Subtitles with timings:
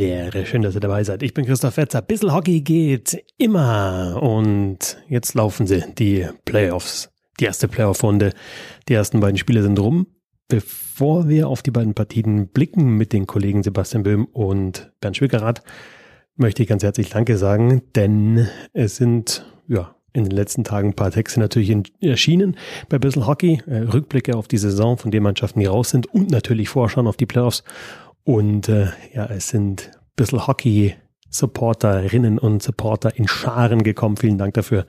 [0.00, 1.22] Habedere, schön, dass ihr dabei seid.
[1.22, 2.00] Ich bin Christoph Fetzer.
[2.00, 4.18] Bissl Hockey geht immer.
[4.22, 7.10] Und jetzt laufen sie, die Playoffs.
[7.38, 8.32] Die erste Playoff-Runde.
[8.88, 10.06] Die ersten beiden Spiele sind rum.
[10.48, 15.62] Bevor wir auf die beiden Partien blicken mit den Kollegen Sebastian Böhm und Bernd Schwickerath,
[16.34, 20.96] möchte ich ganz herzlich Danke sagen, denn es sind, ja, in den letzten Tagen ein
[20.96, 22.56] paar Texte natürlich erschienen
[22.88, 26.30] bei Bissl Hockey, äh, Rückblicke auf die Saison von den Mannschaften, die raus sind und
[26.30, 27.64] natürlich Vorschauen auf die Playoffs.
[28.24, 30.94] Und äh, ja, es sind Bissl Hockey
[31.30, 34.18] Supporterinnen und Supporter in Scharen gekommen.
[34.18, 34.84] Vielen Dank dafür.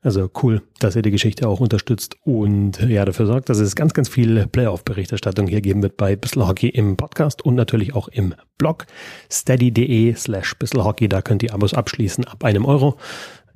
[0.00, 3.92] Also cool, dass ihr die Geschichte auch unterstützt und ja, dafür sorgt, dass es ganz,
[3.92, 8.34] ganz viel Playoff-Berichterstattung hier geben wird bei Bissl Hockey im Podcast und natürlich auch im
[8.56, 8.86] Blog
[9.30, 11.10] steady.de slash Hockey.
[11.10, 12.96] Da könnt ihr Abos abschließen ab einem Euro.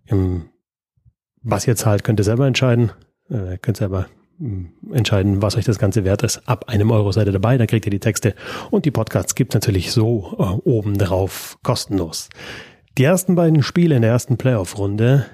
[0.05, 0.51] Im
[1.43, 2.93] was ihr zahlt, könnt ihr selber entscheiden.
[3.31, 4.09] Äh, könnt selber
[4.93, 6.49] entscheiden, was euch das Ganze wert ist.
[6.49, 8.35] Ab einem Euro seid ihr dabei, dann kriegt ihr die Texte
[8.71, 12.29] und die Podcasts gibt natürlich so äh, oben drauf kostenlos.
[12.99, 15.27] Die ersten beiden Spiele in der ersten Playoff-Runde,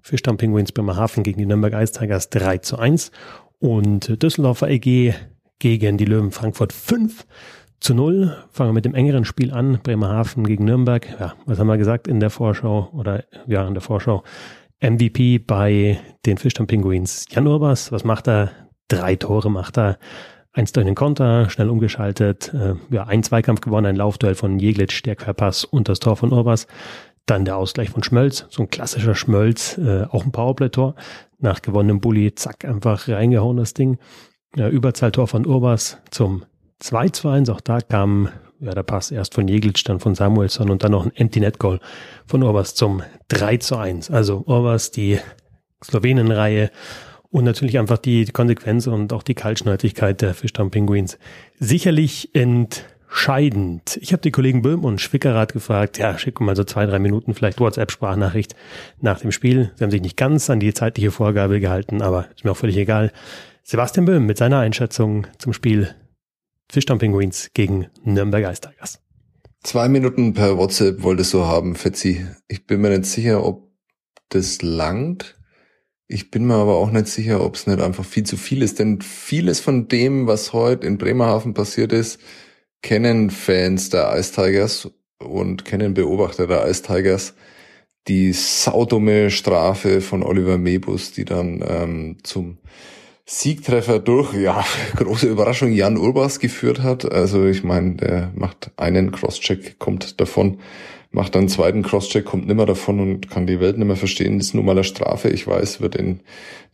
[0.00, 3.10] Fischdamm Penguins Bremerhaven gegen die Nürnberg Ice Tigers 3 zu 1
[3.60, 5.14] und Düsseldorfer EG
[5.58, 7.26] gegen die Löwen Frankfurt 5
[7.80, 8.36] zu 0.
[8.50, 11.08] Fangen wir mit dem engeren Spiel an, Bremerhaven gegen Nürnberg.
[11.18, 14.22] Ja, was haben wir gesagt in der Vorschau oder ja, in der Vorschau?
[14.80, 17.26] MVP bei den Fischdamm Pinguins.
[17.30, 18.50] Jan Urbas, was macht er?
[18.88, 19.98] Drei Tore macht er.
[20.52, 22.52] Eins durch den Konter, schnell umgeschaltet.
[22.54, 26.32] Äh, ja, ein Zweikampf gewonnen, ein Laufduell von Jeglitsch, der Querpass und das Tor von
[26.32, 26.66] Urbas.
[27.26, 30.94] Dann der Ausgleich von Schmölz, so ein klassischer Schmölz, äh, auch ein Powerplay-Tor.
[31.38, 33.98] Nach gewonnenem Bulli, zack, einfach reingehauen das Ding.
[34.56, 36.44] Ja, Überzahltor von Urbas zum
[36.78, 37.50] 2 zu 1.
[37.50, 41.04] Auch da kam ja, der Pass erst von Jeglitsch, dann von Samuelsson und dann noch
[41.04, 41.80] ein Empty Net Goal
[42.26, 44.10] von Orbas zum 3 zu 1.
[44.10, 45.18] Also Orbas, die
[45.84, 46.70] Slowenenreihe
[47.30, 50.34] und natürlich einfach die Konsequenz und auch die Kaltschnäuzigkeit der
[50.70, 51.18] Penguins.
[51.58, 53.98] Sicherlich entscheidend.
[54.00, 57.34] Ich habe die Kollegen Böhm und Schwickerath gefragt, ja, schick mal so zwei, drei Minuten
[57.34, 58.56] vielleicht WhatsApp-Sprachnachricht
[59.00, 59.72] nach dem Spiel.
[59.76, 62.76] Sie haben sich nicht ganz an die zeitliche Vorgabe gehalten, aber ist mir auch völlig
[62.76, 63.12] egal.
[63.62, 65.94] Sebastian Böhm mit seiner Einschätzung zum Spiel
[66.70, 69.00] Fischdamm Penguins gegen Nürnberg Ice Tigers.
[69.62, 72.26] Zwei Minuten per WhatsApp wolltest du haben, Fetzi.
[72.46, 73.70] Ich bin mir nicht sicher, ob
[74.28, 75.36] das langt.
[76.06, 78.78] Ich bin mir aber auch nicht sicher, ob es nicht einfach viel zu viel ist,
[78.78, 82.20] denn vieles von dem, was heute in Bremerhaven passiert ist,
[82.82, 87.34] kennen Fans der Ice Tigers und kennen Beobachter der Ice Tigers.
[88.08, 92.58] Die saudumme Strafe von Oliver Mebus, die dann ähm, zum
[93.30, 94.64] Siegtreffer durch, ja,
[94.96, 97.12] große Überraschung, Jan Urbas geführt hat.
[97.12, 100.60] Also ich meine, der macht einen Crosscheck, kommt davon,
[101.10, 104.38] macht einen zweiten Crosscheck, kommt nimmer davon und kann die Welt nimmer verstehen.
[104.38, 105.28] Das ist nun mal eine Strafe.
[105.28, 106.20] Ich weiß, wird in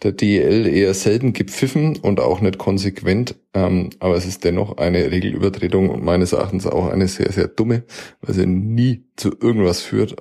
[0.05, 3.35] der DEL eher selten gepfiffen und auch nicht konsequent.
[3.53, 7.83] Ähm, aber es ist dennoch eine Regelübertretung und meines Erachtens auch eine sehr, sehr dumme,
[8.21, 10.15] weil sie nie zu irgendwas führt.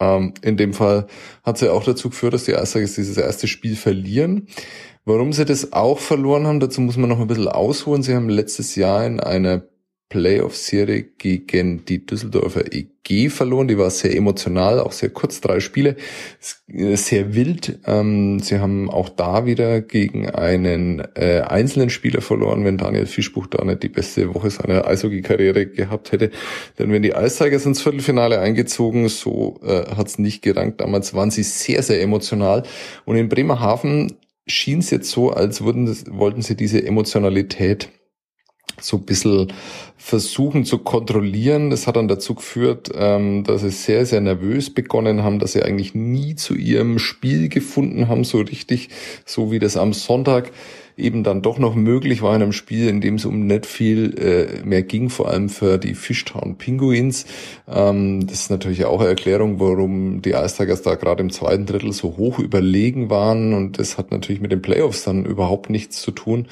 [0.00, 1.06] Ähm, in dem Fall
[1.42, 4.48] hat sie auch dazu geführt, dass die Eisbergers dieses erste Spiel verlieren.
[5.04, 8.02] Warum sie das auch verloren haben, dazu muss man noch ein bisschen ausholen.
[8.02, 9.62] Sie haben letztes Jahr in einer
[10.10, 13.68] Playoff-Serie gegen die Düsseldorfer EG verloren.
[13.68, 15.96] Die war sehr emotional, auch sehr kurz, drei Spiele,
[16.66, 17.78] sehr wild.
[17.86, 23.46] Ähm, sie haben auch da wieder gegen einen äh, einzelnen Spieler verloren, wenn Daniel Fischbuch
[23.46, 26.30] da nicht die beste Woche seiner Eishockey-Karriere gehabt hätte.
[26.78, 30.80] Denn wenn die Eistigers ins Viertelfinale eingezogen, so äh, hat es nicht gerankt.
[30.80, 32.64] Damals waren sie sehr, sehr emotional.
[33.04, 34.16] Und in Bremerhaven
[34.48, 37.90] schien es jetzt so, als würden, wollten sie diese Emotionalität
[38.80, 39.52] so ein bisschen
[39.96, 41.70] versuchen zu kontrollieren.
[41.70, 45.62] Das hat dann dazu geführt, ähm, dass sie sehr, sehr nervös begonnen haben, dass sie
[45.62, 48.88] eigentlich nie zu ihrem Spiel gefunden haben, so richtig,
[49.26, 50.52] so wie das am Sonntag
[51.00, 54.18] eben dann doch noch möglich war in einem Spiel, in dem es um nicht viel
[54.18, 57.26] äh, mehr ging, vor allem für die Fishtown Pinguins.
[57.68, 61.66] Ähm, das ist natürlich auch eine Erklärung, warum die Ice Tigers da gerade im zweiten
[61.66, 66.00] Drittel so hoch überlegen waren und das hat natürlich mit den Playoffs dann überhaupt nichts
[66.00, 66.46] zu tun.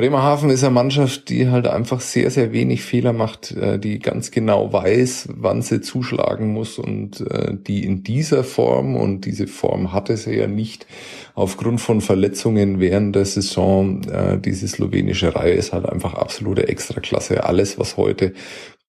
[0.00, 4.30] Bremerhaven ist eine Mannschaft, die halt einfach sehr, sehr wenig Fehler macht, äh, die ganz
[4.30, 9.92] genau weiß, wann sie zuschlagen muss und äh, die in dieser Form, und diese Form
[9.92, 10.86] hatte sie ja nicht,
[11.34, 17.44] aufgrund von Verletzungen während der Saison, äh, diese slowenische Reihe ist halt einfach absolute Extraklasse.
[17.44, 18.32] Alles, was heute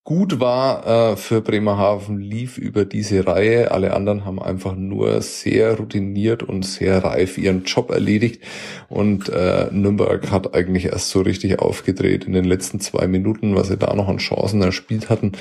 [0.03, 3.71] gut war äh, für Bremerhaven, lief über diese Reihe.
[3.71, 8.41] Alle anderen haben einfach nur sehr routiniert und sehr reif ihren Job erledigt.
[8.89, 13.67] Und äh, Nürnberg hat eigentlich erst so richtig aufgedreht in den letzten zwei Minuten, was
[13.67, 15.33] sie da noch an Chancen erspielt hatten.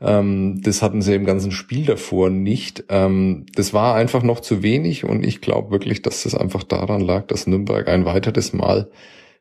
[0.00, 2.84] Ähm, das hatten sie im ganzen Spiel davor nicht.
[2.88, 7.02] Ähm, das war einfach noch zu wenig und ich glaube wirklich, dass das einfach daran
[7.02, 8.88] lag, dass Nürnberg ein weiteres Mal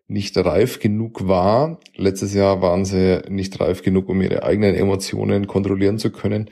[0.07, 1.79] nicht reif genug war.
[1.95, 6.51] Letztes Jahr waren sie nicht reif genug, um ihre eigenen Emotionen kontrollieren zu können.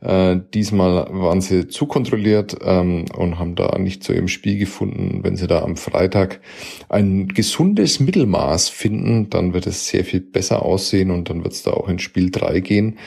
[0.00, 5.20] Äh, diesmal waren sie zu kontrolliert ähm, und haben da nicht zu ihrem Spiel gefunden.
[5.22, 6.40] Wenn sie da am Freitag
[6.88, 11.62] ein gesundes Mittelmaß finden, dann wird es sehr viel besser aussehen und dann wird es
[11.62, 12.98] da auch in Spiel drei gehen.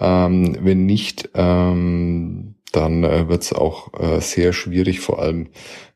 [0.00, 5.48] Ähm, wenn nicht, ähm, dann äh, wird es auch äh, sehr schwierig, vor allem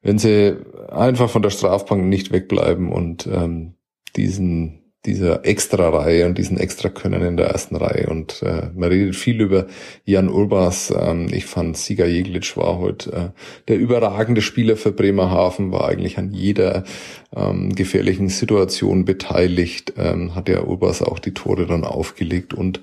[0.03, 0.57] wenn sie
[0.91, 3.75] einfach von der Strafbank nicht wegbleiben und ähm,
[4.17, 8.09] diesen dieser extra Reihe und diesen extra Können in der ersten Reihe.
[8.09, 9.67] Und äh, man redet viel über
[10.05, 10.93] Jan Urbas.
[10.97, 16.19] Ähm, ich fand Sieger Jeglitsch war heute äh, der überragende Spieler für Bremerhaven, war eigentlich
[16.19, 16.85] an jeder
[17.35, 22.81] ähm, gefährlichen Situation beteiligt, ähm, hat ja Urbas auch die Tore dann aufgelegt und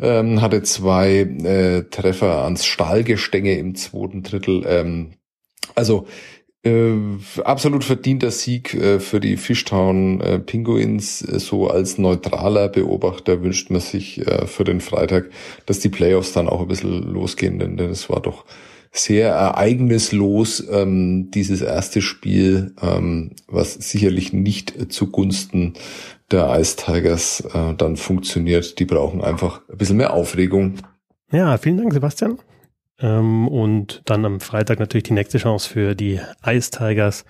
[0.00, 4.64] ähm, hatte zwei äh, Treffer ans Stahlgestänge im zweiten Drittel.
[4.66, 5.12] Ähm,
[5.74, 6.06] also
[6.64, 6.92] äh,
[7.42, 11.18] absolut verdienter Sieg äh, für die Fishtown äh, Pinguins.
[11.18, 15.30] So als neutraler Beobachter wünscht man sich äh, für den Freitag,
[15.66, 18.44] dass die Playoffs dann auch ein bisschen losgehen, denn, denn es war doch
[18.92, 25.72] sehr ereignislos, ähm, dieses erste Spiel, ähm, was sicherlich nicht zugunsten
[26.30, 28.78] der Ice Tigers äh, dann funktioniert.
[28.78, 30.74] Die brauchen einfach ein bisschen mehr Aufregung.
[31.30, 32.38] Ja, vielen Dank, Sebastian.
[33.00, 37.24] Ähm, und dann am Freitag natürlich die nächste Chance für die Ice Tigers,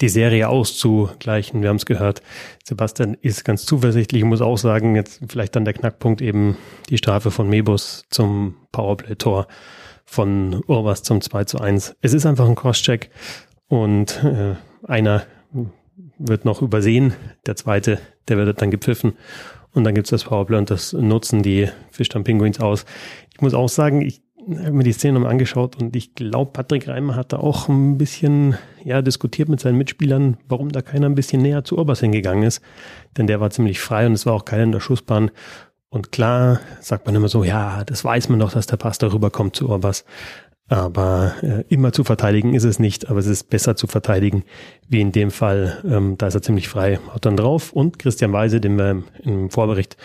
[0.00, 1.60] die Serie auszugleichen.
[1.60, 2.22] Wir haben es gehört.
[2.64, 4.22] Sebastian ist ganz zuversichtlich.
[4.22, 6.56] Ich muss auch sagen, jetzt vielleicht dann der Knackpunkt eben
[6.88, 9.46] die Strafe von Mebus zum Powerplay-Tor
[10.04, 11.96] von Urbas zum 2 zu 1.
[12.00, 13.10] Es ist einfach ein Crosscheck
[13.68, 14.54] und äh,
[14.86, 15.24] einer
[16.18, 17.14] wird noch übersehen,
[17.46, 19.14] der zweite, der wird dann gepfiffen
[19.72, 22.84] und dann gibt's das Powerplay und das nutzen die Fischdamm Penguins aus.
[23.32, 26.88] Ich muss auch sagen, ich habe mir die Szene nochmal angeschaut und ich glaube, Patrick
[26.88, 31.14] Reimer hat da auch ein bisschen ja, diskutiert mit seinen Mitspielern, warum da keiner ein
[31.14, 32.60] bisschen näher zu Urbas hingegangen ist.
[33.16, 35.30] Denn der war ziemlich frei und es war auch keiner in der Schussbahn.
[35.92, 39.30] Und klar sagt man immer so, ja, das weiß man doch, dass der Pass darüber
[39.30, 40.06] kommt zu Urbas.
[40.66, 44.42] Aber äh, immer zu verteidigen ist es nicht, aber es ist besser zu verteidigen,
[44.88, 45.82] wie in dem Fall.
[45.84, 47.74] Ähm, da ist er ziemlich frei, haut dann drauf.
[47.74, 49.98] Und Christian Weise, den wir im Vorbericht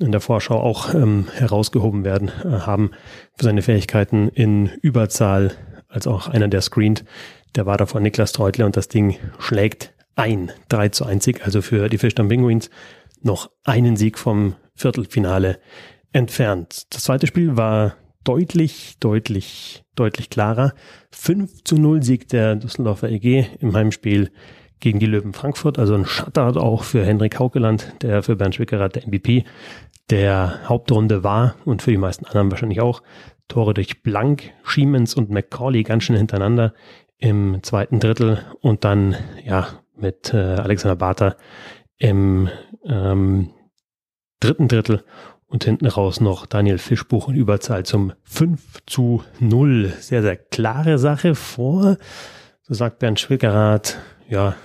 [0.00, 2.92] in der Vorschau auch ähm, herausgehoben werden, äh, haben
[3.36, 5.52] für seine Fähigkeiten in Überzahl,
[5.90, 7.04] als auch einer, der screent,
[7.56, 11.44] der war da von Niklas Treutle und das Ding schlägt ein 3 zu 1 Sieg,
[11.44, 12.70] also für die Fischdamm Penguins
[13.22, 15.58] noch einen Sieg vom Viertelfinale
[16.12, 16.86] entfernt.
[16.90, 20.74] Das zweite Spiel war deutlich, deutlich, deutlich klarer.
[21.12, 24.30] 5 zu 0 Sieg der Düsseldorfer EG im Heimspiel
[24.80, 25.78] gegen die Löwen Frankfurt.
[25.78, 29.44] Also ein Shutout auch für Henrik Haukeland, der für Bernd Schwickerath der MVP
[30.10, 33.02] der Hauptrunde war und für die meisten anderen wahrscheinlich auch.
[33.48, 36.74] Tore durch Blank, Schiemens und McCauley ganz schön hintereinander
[37.18, 41.36] im zweiten Drittel und dann ja mit äh, Alexander Barter
[41.98, 42.48] im
[42.84, 43.50] ähm,
[44.40, 45.04] dritten Drittel
[45.46, 49.92] und hinten raus noch Daniel Fischbuch in Überzahl zum 5 zu 0.
[50.00, 51.96] Sehr, sehr klare Sache vor,
[52.62, 53.98] so sagt Bernd Schwickerath,
[54.28, 54.56] ja,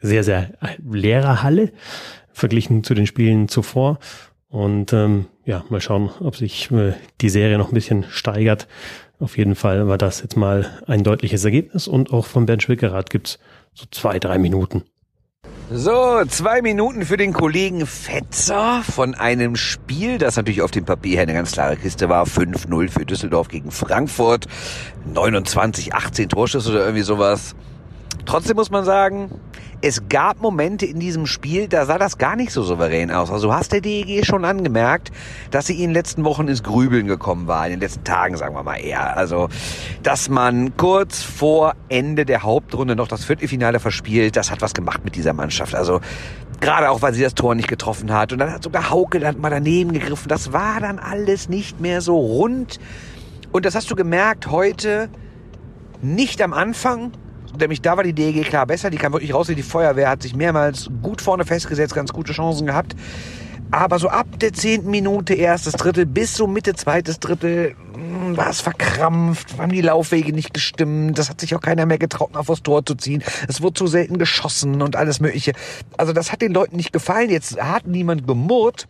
[0.00, 1.72] sehr, sehr leere Halle
[2.32, 3.98] verglichen zu den Spielen zuvor.
[4.48, 8.66] Und ähm, ja, mal schauen, ob sich äh, die Serie noch ein bisschen steigert.
[9.18, 13.10] Auf jeden Fall war das jetzt mal ein deutliches Ergebnis und auch von Bernd Schwickerath
[13.10, 13.38] gibt's
[13.74, 14.84] so zwei, drei Minuten.
[15.70, 21.20] So, zwei Minuten für den Kollegen Fetzer von einem Spiel, das natürlich auf dem Papier
[21.20, 22.24] eine ganz klare Kiste war.
[22.24, 24.46] 5-0 für Düsseldorf gegen Frankfurt.
[25.12, 27.54] 29, 18 Torschüsse oder irgendwie sowas.
[28.24, 29.30] Trotzdem muss man sagen,
[29.80, 33.30] es gab Momente in diesem Spiel, da sah das gar nicht so souverän aus.
[33.30, 35.12] Also du hast der DEG schon angemerkt,
[35.50, 38.54] dass sie in den letzten Wochen ins Grübeln gekommen war, in den letzten Tagen, sagen
[38.54, 39.16] wir mal eher.
[39.16, 39.48] Also,
[40.02, 45.04] dass man kurz vor Ende der Hauptrunde noch das Viertelfinale verspielt, das hat was gemacht
[45.04, 45.74] mit dieser Mannschaft.
[45.76, 46.00] Also,
[46.60, 48.32] gerade auch, weil sie das Tor nicht getroffen hat.
[48.32, 50.28] Und dann hat sogar Hauke dann mal daneben gegriffen.
[50.28, 52.80] Das war dann alles nicht mehr so rund.
[53.52, 55.08] Und das hast du gemerkt heute
[56.02, 57.12] nicht am Anfang,
[57.58, 58.90] nämlich da war die DEG klar besser.
[58.90, 62.66] Die kam wirklich raus die Feuerwehr, hat sich mehrmals gut vorne festgesetzt, ganz gute Chancen
[62.66, 62.94] gehabt.
[63.70, 68.48] Aber so ab der zehnten Minute, erstes Drittel, bis so Mitte zweites Drittel, hm, war
[68.48, 72.46] es verkrampft, haben die Laufwege nicht gestimmt, das hat sich auch keiner mehr getraut, auf
[72.46, 73.22] das Tor zu ziehen.
[73.46, 75.52] Es wurde zu selten geschossen und alles mögliche.
[75.98, 77.28] Also das hat den Leuten nicht gefallen.
[77.28, 78.88] Jetzt hat niemand gemurrt,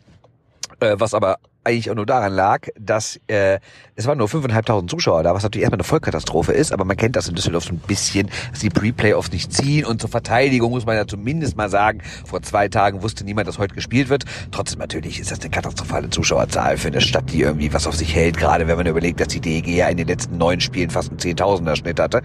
[0.78, 3.58] äh, was aber eigentlich auch nur daran lag, dass äh,
[3.99, 7.17] es waren nur 5.500 Zuschauer da, was natürlich erstmal eine Vollkatastrophe ist, aber man kennt
[7.17, 10.87] das in Düsseldorf so ein bisschen, dass die Pre-Playoffs nicht ziehen und zur Verteidigung muss
[10.87, 14.25] man ja zumindest mal sagen, vor zwei Tagen wusste niemand, dass heute gespielt wird.
[14.52, 18.14] Trotzdem natürlich ist das eine katastrophale Zuschauerzahl für eine Stadt, die irgendwie was auf sich
[18.14, 21.09] hält, gerade wenn man überlegt, dass die DEG ja in den letzten neun Spielen fast
[21.09, 22.23] einen Zehntausender Schnitt hatte.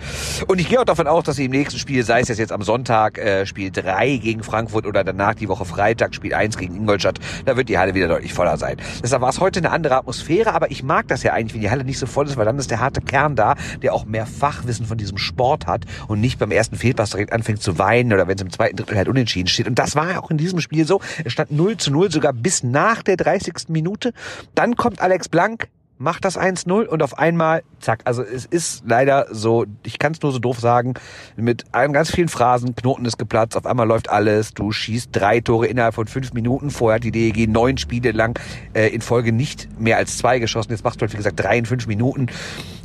[0.48, 2.62] Und ich gehe auch davon aus, dass sie im nächsten Spiel, sei es jetzt am
[2.62, 7.20] Sonntag, äh, Spiel drei gegen Frankfurt oder danach die Woche Freitag, Spiel eins gegen Ingolstadt,
[7.46, 8.78] da wird die Halle wieder deutlich voller sein.
[9.02, 11.84] Deshalb war es heute eine andere Atmosphäre, aber ich mag das ja eigentlich, die Halle
[11.84, 14.86] nicht so voll ist, weil dann ist der harte Kern da, der auch mehr Fachwissen
[14.86, 18.36] von diesem Sport hat und nicht beim ersten Fehlpass direkt anfängt zu weinen oder wenn
[18.36, 19.68] es im zweiten Drittel halt unentschieden steht.
[19.68, 21.02] Und das war ja auch in diesem Spiel so.
[21.24, 23.70] Es stand 0 zu 0 sogar bis nach der 30.
[23.70, 24.14] Minute.
[24.56, 29.28] Dann kommt Alex Blank, macht das 1-0 und auf einmal, zack, also es ist leider
[29.32, 30.96] so, ich kann es nur so doof sagen,
[31.36, 35.68] mit ganz vielen Phrasen, Knoten ist geplatzt, auf einmal läuft alles, du schießt drei Tore
[35.68, 38.40] innerhalb von fünf Minuten, vorher hat die DEG neun Spiele lang
[38.74, 41.58] äh, in Folge nicht mehr als zwei geschossen, jetzt machst du halt wie gesagt drei
[41.58, 42.28] in fünf Minuten.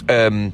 [0.07, 0.53] Ähm,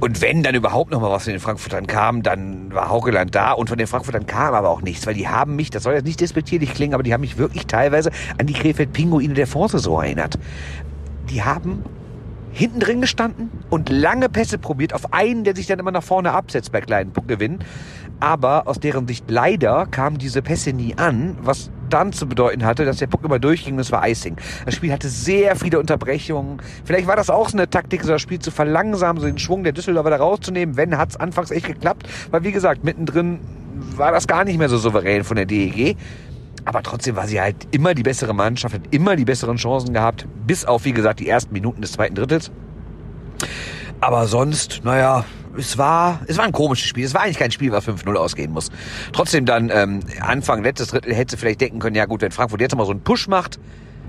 [0.00, 3.52] und wenn dann überhaupt noch mal was von den Frankfurtern kam, dann war Haukeland da.
[3.52, 6.04] Und von den Frankfurtern kam aber auch nichts, weil die haben mich, das soll jetzt
[6.04, 10.38] nicht despektierlich klingen, aber die haben mich wirklich teilweise an die Krefeld-Pinguine der Vorsaison erinnert
[11.30, 11.84] die haben
[12.54, 16.32] hinten drin gestanden und lange Pässe probiert auf einen, der sich dann immer nach vorne
[16.32, 17.58] absetzt bei kleinen Gewinnen.
[18.20, 22.84] Aber aus deren Sicht leider kamen diese Pässe nie an, was dann zu bedeuten hatte,
[22.84, 24.36] dass der Puck immer durchging und es war Icing.
[24.64, 26.62] Das Spiel hatte sehr viele Unterbrechungen.
[26.84, 29.64] Vielleicht war das auch so eine Taktik, so das Spiel zu verlangsamen, so den Schwung
[29.64, 30.76] der Düsseldorfer da rauszunehmen.
[30.76, 32.08] Wenn, hat es anfangs echt geklappt.
[32.30, 33.40] Weil wie gesagt, mittendrin
[33.96, 35.96] war das gar nicht mehr so souverän von der DEG.
[36.64, 40.26] Aber trotzdem war sie halt immer die bessere Mannschaft, hat immer die besseren Chancen gehabt,
[40.46, 42.50] bis auf, wie gesagt, die ersten Minuten des zweiten Drittels.
[44.00, 45.24] Aber sonst, naja,
[45.56, 47.04] es war, es war ein komisches Spiel.
[47.04, 48.70] Es war eigentlich kein Spiel, was 5-0 ausgehen muss.
[49.12, 52.74] Trotzdem dann ähm, Anfang, letztes Drittel hätte vielleicht denken können, ja gut, wenn Frankfurt jetzt
[52.76, 53.58] mal so einen Push macht,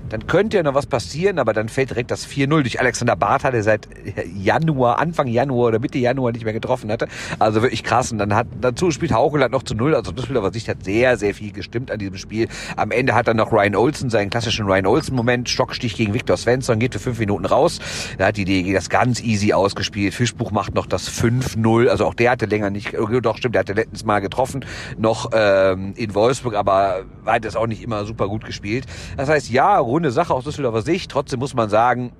[0.08, 3.50] dann könnte ja noch was passieren, aber dann fällt direkt das 4-0 durch Alexander Bartha,
[3.50, 3.88] der seit
[4.34, 7.08] Januar, Anfang Januar oder Mitte Januar nicht mehr getroffen hatte.
[7.38, 8.12] Also wirklich krass.
[8.12, 9.94] Und dann hat dazu spielt Haukeland noch zu null.
[9.94, 12.48] Also das Spiel, was Sicht hat sehr, sehr viel gestimmt an diesem Spiel.
[12.76, 16.78] Am Ende hat dann noch Ryan Olsen seinen klassischen Ryan Olsen-Moment, Stockstich gegen Viktor Svensson,
[16.78, 17.78] geht für fünf Minuten raus.
[18.18, 20.14] Da hat die DG das ganz easy ausgespielt.
[20.14, 21.88] Fischbuch macht noch das 5-0.
[21.88, 24.64] Also auch der hatte länger nicht, doch stimmt, der hatte letztens mal getroffen,
[24.98, 28.86] noch ähm, in Wolfsburg, aber hat es auch nicht immer super gut gespielt.
[29.16, 31.10] Das heißt, ja, runde Sache aus Düsseldorfer Sicht.
[31.10, 32.12] Trotzdem muss man sagen,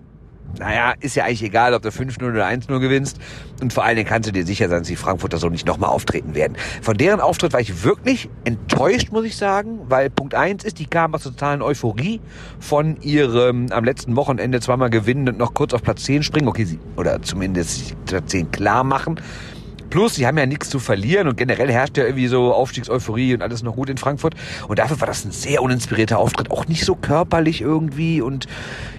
[0.58, 3.18] naja, ist ja eigentlich egal, ob du 5-0 oder 1-0 gewinnst.
[3.60, 5.90] Und vor allen Dingen kannst du dir sicher sein, dass die Frankfurter so nicht nochmal
[5.90, 6.56] auftreten werden.
[6.80, 10.86] Von deren Auftritt war ich wirklich enttäuscht, muss ich sagen, weil Punkt 1 ist, die
[10.86, 12.20] kamen aus totalen Euphorie
[12.58, 16.48] von ihrem am letzten Wochenende zweimal gewinnen und noch kurz auf Platz 10 springen.
[16.48, 19.20] Okay, sie, oder zumindest Platz 10 klar machen.
[19.90, 23.42] Plus, sie haben ja nichts zu verlieren und generell herrscht ja irgendwie so Aufstiegseuphorie und
[23.42, 24.34] alles noch gut in Frankfurt.
[24.68, 28.20] Und dafür war das ein sehr uninspirierter Auftritt, auch nicht so körperlich irgendwie.
[28.20, 28.46] Und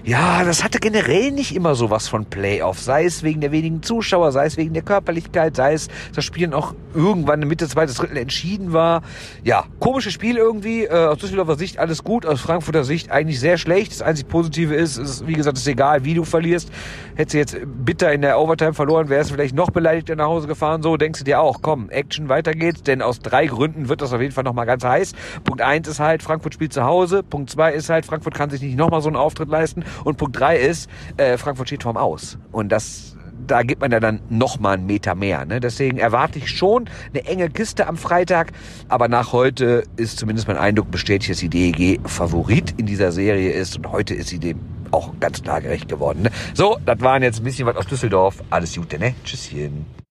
[0.03, 2.79] ja, das hatte generell nicht immer so was von Playoff.
[2.79, 6.53] Sei es wegen der wenigen Zuschauer, sei es wegen der Körperlichkeit, sei es das Spiel
[6.53, 9.01] auch irgendwann Mitte zweites Drittel entschieden war.
[9.43, 10.85] Ja, komisches Spiel irgendwie.
[10.85, 13.91] Äh, aus Düsseldorfer Sicht alles gut, aus Frankfurter Sicht eigentlich sehr schlecht.
[13.91, 16.71] Das einzig Positive ist, ist wie gesagt, ist egal, wie du verlierst.
[17.15, 20.47] Hättest du jetzt bitter in der Overtime verloren, wärst du vielleicht noch beleidigt nach Hause
[20.47, 24.01] gefahren so, denkst du dir auch, komm, Action, weiter geht's, denn aus drei Gründen wird
[24.01, 25.11] das auf jeden Fall nochmal ganz heiß.
[25.43, 27.23] Punkt eins ist halt, Frankfurt spielt zu Hause.
[27.23, 29.83] Punkt zwei ist halt, Frankfurt kann sich nicht nochmal so einen Auftritt leisten.
[30.05, 32.37] Und Punkt drei ist, äh, Frankfurt steht vorm Aus.
[32.53, 35.43] Und das da gibt man ja dann noch mal einen Meter mehr.
[35.43, 35.59] Ne?
[35.59, 38.53] Deswegen erwarte ich schon eine enge Kiste am Freitag.
[38.87, 43.51] Aber nach heute ist zumindest mein Eindruck bestätigt, dass die DEG Favorit in dieser Serie
[43.51, 43.75] ist.
[43.75, 44.59] Und heute ist sie dem
[44.91, 46.21] auch ganz klar gerecht geworden.
[46.23, 46.31] Ne?
[46.53, 48.41] So, das waren jetzt ein bisschen was aus Düsseldorf.
[48.49, 49.15] Alles Gute, ne?
[49.25, 50.06] Tschüsschen.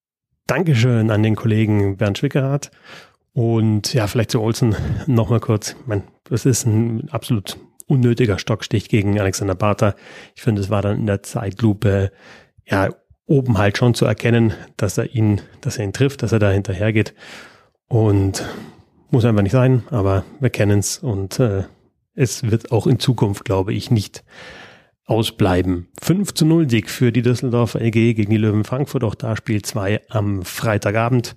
[0.46, 2.70] Dankeschön an den Kollegen Bernd Schwickerath.
[3.32, 4.76] Und ja, vielleicht zu Olsen
[5.06, 5.76] nochmal kurz.
[5.80, 9.94] Ich meine, das ist ein absolut unnötiger Stockstich gegen Alexander Bartha.
[10.34, 12.12] Ich finde, es war dann in der Zeitlupe
[12.64, 12.90] ja
[13.26, 16.50] oben halt schon zu erkennen, dass er ihn, dass er ihn trifft, dass er da
[16.50, 17.14] hinterher geht.
[17.88, 18.44] Und
[19.10, 21.64] muss einfach nicht sein, aber wir kennen es und äh,
[22.14, 24.24] es wird auch in Zukunft, glaube ich, nicht
[25.06, 25.88] ausbleiben.
[26.02, 29.04] 5 zu 0 Sieg für die Düsseldorfer EG gegen die Löwen Frankfurt.
[29.04, 31.36] Auch da Spiel 2 am Freitagabend.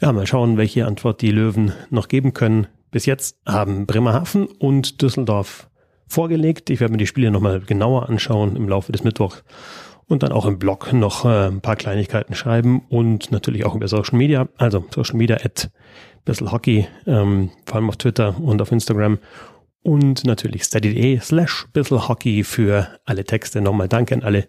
[0.00, 2.68] Ja, mal schauen, welche Antwort die Löwen noch geben können.
[2.90, 5.68] Bis jetzt haben Bremerhaven und Düsseldorf
[6.06, 6.70] vorgelegt.
[6.70, 9.44] Ich werde mir die Spiele nochmal genauer anschauen im Laufe des Mittwochs
[10.06, 13.86] und dann auch im Blog noch äh, ein paar Kleinigkeiten schreiben und natürlich auch über
[13.86, 14.48] Social Media.
[14.56, 15.70] Also Social Media at
[16.24, 19.18] bisschen Hockey, ähm, vor allem auf Twitter und auf Instagram
[19.82, 23.60] und natürlich steady.de slash Hockey für alle Texte.
[23.60, 24.46] Nochmal danke an alle,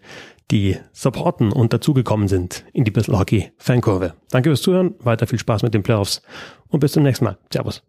[0.50, 4.14] die supporten und dazugekommen sind in die Bissl Hockey Fankurve.
[4.30, 6.22] Danke fürs Zuhören, weiter viel Spaß mit den Playoffs
[6.68, 7.38] und bis zum nächsten Mal.
[7.52, 7.82] Servus.